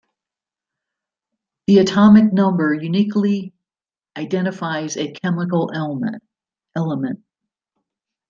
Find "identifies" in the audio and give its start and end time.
4.17-4.97